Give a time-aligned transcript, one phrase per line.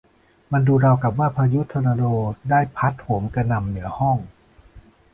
[0.51, 2.03] มันดูราวกับว่าพายุทอร์นาโด
[2.49, 4.17] ได้พัดโหมกระหน่ำเหนือห้อง